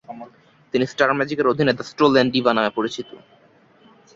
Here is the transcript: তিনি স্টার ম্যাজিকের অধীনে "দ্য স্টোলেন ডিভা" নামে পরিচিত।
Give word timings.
তিনি 0.73 0.85
স্টার 0.87 1.09
ম্যাজিকের 1.13 1.51
অধীনে 1.51 1.73
"দ্য 1.73 1.83
স্টোলেন 1.83 2.25
ডিভা" 2.29 2.51
নামে 2.53 2.71
পরিচিত। 2.77 3.09